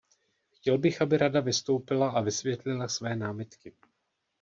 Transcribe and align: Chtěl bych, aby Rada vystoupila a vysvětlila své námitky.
Chtěl 0.51 0.77
bych, 0.77 1.01
aby 1.01 1.17
Rada 1.17 1.39
vystoupila 1.39 2.11
a 2.11 2.21
vysvětlila 2.21 2.87
své 2.87 3.15
námitky. 3.15 3.73